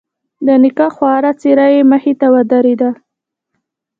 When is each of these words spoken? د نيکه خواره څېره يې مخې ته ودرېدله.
د 0.45 0.47
نيکه 0.61 0.87
خواره 0.95 1.31
څېره 1.41 1.67
يې 1.75 1.81
مخې 1.91 2.13
ته 2.19 2.27
ودرېدله. 2.33 2.91